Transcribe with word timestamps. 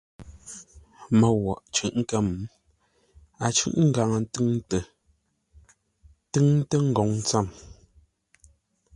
Môu 1.19 1.37
woghʼ 1.45 1.63
cʉ̂ʼ 1.73 1.95
kə̌m, 2.09 2.27
a 3.45 3.47
cʉ̂ʼ 3.55 3.75
ngaŋə 3.89 4.17
ntúŋtə, 4.23 4.77
túŋtə́ 6.31 6.79
ngoŋ 6.89 7.09
tsəm. 7.27 7.47